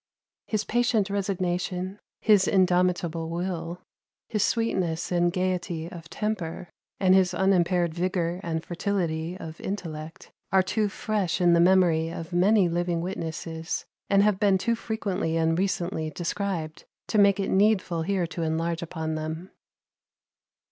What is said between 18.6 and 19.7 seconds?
upon them.